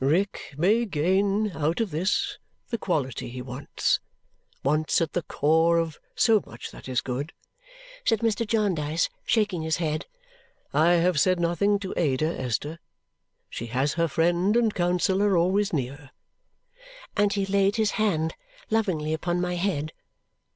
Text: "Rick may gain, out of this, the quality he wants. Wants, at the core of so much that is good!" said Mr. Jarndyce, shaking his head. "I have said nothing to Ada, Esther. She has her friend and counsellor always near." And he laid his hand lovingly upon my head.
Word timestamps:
"Rick 0.03 0.55
may 0.57 0.83
gain, 0.85 1.51
out 1.51 1.79
of 1.79 1.91
this, 1.91 2.39
the 2.69 2.79
quality 2.79 3.29
he 3.29 3.39
wants. 3.43 3.99
Wants, 4.63 4.99
at 4.99 5.13
the 5.13 5.21
core 5.21 5.77
of 5.77 5.99
so 6.15 6.41
much 6.47 6.71
that 6.71 6.89
is 6.89 7.01
good!" 7.01 7.33
said 8.03 8.21
Mr. 8.21 8.47
Jarndyce, 8.47 9.09
shaking 9.27 9.61
his 9.61 9.77
head. 9.77 10.07
"I 10.73 10.93
have 10.93 11.19
said 11.19 11.39
nothing 11.39 11.77
to 11.81 11.93
Ada, 11.95 12.25
Esther. 12.41 12.79
She 13.47 13.67
has 13.67 13.93
her 13.93 14.07
friend 14.07 14.57
and 14.57 14.73
counsellor 14.73 15.37
always 15.37 15.71
near." 15.71 16.09
And 17.15 17.33
he 17.33 17.45
laid 17.45 17.75
his 17.75 17.91
hand 17.91 18.33
lovingly 18.71 19.13
upon 19.13 19.39
my 19.39 19.53
head. 19.55 19.93